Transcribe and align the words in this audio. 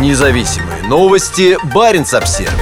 Независимые 0.00 0.82
новости. 0.88 1.56
Барин 1.72 2.04
обсерва 2.12 2.52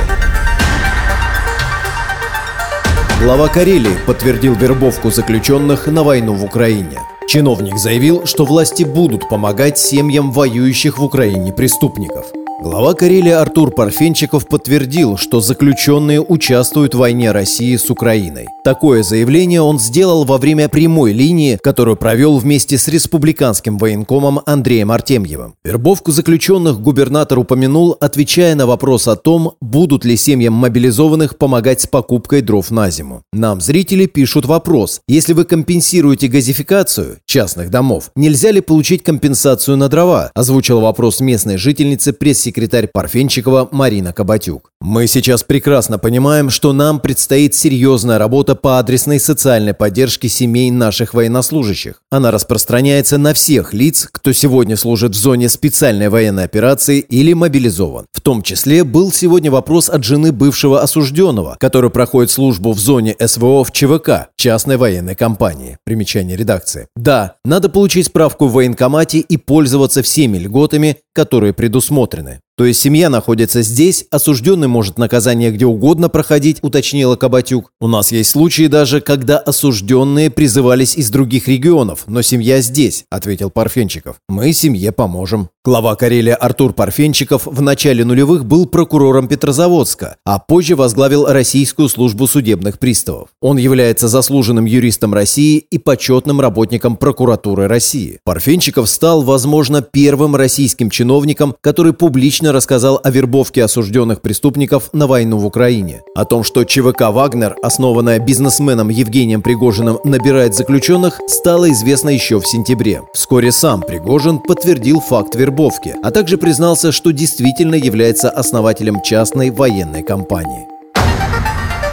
Глава 3.22 3.48
Карелии 3.48 3.96
подтвердил 4.06 4.54
вербовку 4.54 5.11
заключенных 5.11 5.87
на 5.87 6.03
войну 6.03 6.34
в 6.34 6.45
Украине. 6.45 7.00
Чиновник 7.26 7.79
заявил, 7.79 8.26
что 8.26 8.45
власти 8.45 8.82
будут 8.82 9.30
помогать 9.30 9.79
семьям 9.79 10.30
воюющих 10.30 10.98
в 10.98 11.04
Украине 11.04 11.53
преступников– 11.54 12.27
Глава 12.62 12.94
Карелии 12.94 13.32
Артур 13.32 13.72
Парфенчиков 13.72 14.46
подтвердил, 14.46 15.16
что 15.16 15.40
заключенные 15.40 16.20
участвуют 16.20 16.94
в 16.94 16.98
войне 16.98 17.32
России 17.32 17.74
с 17.74 17.90
Украиной. 17.90 18.46
Такое 18.62 19.02
заявление 19.02 19.61
он 19.61 19.80
сделал 19.80 20.24
во 20.24 20.38
время 20.38 20.68
прямой 20.68 21.12
линии, 21.12 21.58
которую 21.61 21.96
провел 21.96 22.38
вместе 22.38 22.79
с 22.79 22.86
республиканским 22.86 23.79
военкомом 23.79 24.43
Андреем 24.46 24.93
Артемьевым. 24.93 25.54
Вербовку 25.64 26.12
заключенных 26.12 26.80
губернатор 26.80 27.40
упомянул, 27.40 27.96
отвечая 28.00 28.54
на 28.54 28.67
вопрос 28.68 29.08
о 29.08 29.17
том, 29.17 29.54
будут 29.61 30.04
ли 30.04 30.17
семьям 30.17 30.53
мобилизованных 30.53 31.39
помогать 31.39 31.81
с 31.81 31.89
покупкой 31.89 32.42
дров 32.42 32.70
на 32.70 32.91
зиму. 32.91 33.22
Нам 33.33 33.61
зрители 33.61 34.06
пишут 34.06 34.47
вопрос. 34.47 35.00
Если 35.08 35.33
вы 35.33 35.47
компенсируете 35.47 36.28
газификацию 36.28 37.19
частных 37.27 37.70
домов, 37.70 38.12
нельзя 38.14 38.53
ли 38.53 38.61
получить 38.61 39.03
компенсацию 39.03 39.77
на 39.77 39.89
дрова? 39.89 40.31
Озвучил 40.33 40.78
вопрос 40.81 41.19
местной 41.19 41.56
жительницы 41.56 42.12
пресс 42.12 42.52
секретарь 42.52 42.86
Парфенчикова 42.86 43.70
Марина 43.72 44.12
Кабатюк. 44.12 44.72
Мы 44.83 45.06
сейчас 45.06 45.42
прекрасно 45.42 45.98
понимаем, 45.98 46.50
что 46.50 46.75
нам 46.75 47.00
предстоит 47.00 47.55
серьезная 47.55 48.19
работа 48.19 48.55
по 48.55 48.78
адресной 48.78 49.20
социальной 49.20 49.72
поддержке 49.72 50.28
семей 50.28 50.70
наших 50.70 51.14
военнослужащих. 51.14 52.02
Она 52.11 52.30
распространяется 52.30 53.16
на 53.16 53.33
всех 53.33 53.72
лиц, 53.72 54.06
кто 54.12 54.33
сегодня 54.33 54.77
служит 54.77 55.12
в 55.12 55.19
зоне 55.19 55.48
специальной 55.48 56.11
военной 56.11 56.44
операции 56.44 56.98
или 56.98 57.33
мобилизован. 57.33 58.05
В 58.12 58.20
том 58.20 58.42
числе 58.42 58.84
был 58.84 59.12
сегодня 59.12 59.50
вопрос 59.50 59.89
от 59.89 60.05
жены 60.05 60.31
бывшего 60.31 60.83
осужденного, 60.83 61.56
который 61.59 61.89
проходит 61.89 62.31
службу 62.31 62.72
в 62.72 62.78
зоне 62.78 63.16
СВО 63.19 63.64
в 63.64 63.72
ЧВК, 63.72 64.28
частной 64.37 64.77
военной 64.77 65.14
компании. 65.14 65.78
Примечание 65.87 66.37
редакции. 66.37 66.87
Да, 66.97 67.37
надо 67.47 67.70
получить 67.70 68.09
справку 68.09 68.47
в 68.47 68.53
военкомате 68.53 69.20
и 69.20 69.39
пользоваться 69.39 70.03
всеми 70.03 70.37
льготами, 70.37 70.98
которые 71.13 71.53
предусмотрены. 71.53 72.41
То 72.58 72.67
есть 72.67 72.81
семья 72.81 73.08
находится 73.08 73.62
здесь, 73.62 74.05
осужденный 74.11 74.69
может 74.69 74.98
наказание 74.98 75.50
где 75.50 75.64
угодно 75.64 76.11
проходить, 76.11 76.59
уточнила 76.61 77.17
Кабатюк. 77.17 77.72
У 77.81 77.89
нас 77.89 78.12
есть 78.12 78.31
случаи 78.31 78.67
даже, 78.67 79.00
когда 79.00 79.39
осужденные 79.39 80.31
призывались 80.31 80.94
из 80.94 81.09
других 81.09 81.48
регионов, 81.48 82.05
но 82.06 82.20
семья 82.20 82.61
здесь, 82.61 83.05
ответил 83.11 83.50
Парфенчиков. 83.50 84.17
Мы 84.28 84.53
семье 84.53 84.92
поможем. 84.92 85.48
Глава 85.64 85.94
Карелии 85.94 86.33
Артур 86.33 86.72
Парфенчиков 86.75 87.47
в 87.47 87.62
начале 87.62 88.05
нулевых 88.05 88.44
был 88.44 88.66
прокурором 88.66 89.28
Петрозаводска, 89.28 90.16
а 90.27 90.39
позже 90.41 90.77
возглавил 90.77 91.27
Российскую 91.27 91.89
службу 91.89 92.27
судебных 92.27 92.81
приставов. 92.81 93.28
Он 93.41 93.56
является 93.56 94.09
заслуженным 94.09 94.64
юристом 94.64 95.14
России 95.14 95.59
и 95.59 95.78
почетным 95.78 96.41
работником 96.41 96.97
прокуратуры 96.97 97.69
России. 97.69 98.19
Парфенчиков 98.25 98.91
стал, 98.91 99.22
возможно, 99.22 99.83
первым 99.83 100.34
российским 100.34 100.91
чиновником, 100.91 101.55
который 101.61 101.92
публично 101.92 102.42
рассказал 102.51 103.01
о 103.05 103.11
вербовке 103.11 103.62
осужденных 103.62 104.21
преступников 104.23 104.91
на 104.93 105.07
войну 105.07 105.39
в 105.39 105.47
Украине. 105.47 106.03
О 106.15 106.25
том, 106.25 106.43
что 106.43 106.65
ЧВК 106.65 107.11
«Вагнер», 107.11 107.55
основанная 107.62 108.19
бизнесменом 108.19 108.89
Евгением 108.89 109.43
Пригожиным, 109.43 110.01
набирает 110.03 110.55
заключенных, 110.55 111.21
стало 111.29 111.71
известно 111.71 112.09
еще 112.09 112.41
в 112.41 112.47
сентябре. 112.47 113.03
Вскоре 113.15 113.53
сам 113.53 113.83
Пригожин 113.83 114.41
подтвердил 114.41 115.01
факт 115.01 115.37
вербовки, 115.37 115.95
а 116.03 116.11
также 116.11 116.39
признался, 116.39 116.91
что 116.91 117.12
действительно 117.12 117.77
является 117.77 118.31
основателем 118.31 119.03
частной 119.03 119.51
военной 119.51 120.03
компании. 120.03 120.67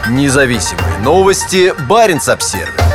Независимые 0.08 0.98
новости. 1.04 1.72
Барин 1.88 2.18
обсервис 2.26 2.89